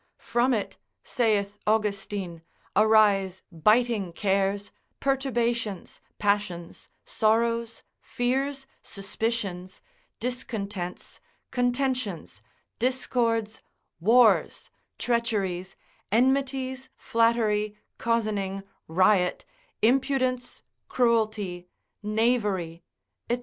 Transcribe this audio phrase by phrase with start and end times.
[0.17, 2.41] From it, saith Austin,
[2.75, 9.79] arise biting cares, perturbations, passions, sorrows, fears, suspicions,
[10.19, 11.19] discontents,
[11.51, 12.41] contentions,
[12.79, 13.61] discords,
[13.99, 15.75] wars, treacheries,
[16.11, 19.45] enmities, flattery, cozening, riot,
[19.83, 21.67] impudence, cruelty,
[22.01, 22.83] knavery,
[23.31, 23.37] &c.